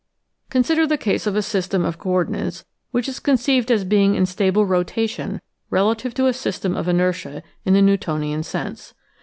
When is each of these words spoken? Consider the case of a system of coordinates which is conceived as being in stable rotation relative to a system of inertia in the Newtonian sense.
Consider 0.49 0.87
the 0.87 0.97
case 0.97 1.27
of 1.27 1.35
a 1.35 1.43
system 1.43 1.85
of 1.85 1.99
coordinates 1.99 2.65
which 2.89 3.07
is 3.07 3.19
conceived 3.19 3.69
as 3.69 3.83
being 3.83 4.15
in 4.15 4.25
stable 4.25 4.65
rotation 4.65 5.41
relative 5.69 6.15
to 6.15 6.25
a 6.25 6.33
system 6.33 6.75
of 6.75 6.87
inertia 6.87 7.43
in 7.65 7.75
the 7.75 7.83
Newtonian 7.83 8.41
sense. 8.41 8.95